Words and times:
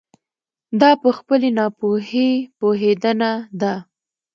دا 0.81 0.91
په 1.01 1.09
خپلې 1.17 1.49
ناپوهي 1.57 2.29
پوهېدنه 2.59 3.31
ده. 3.61 3.73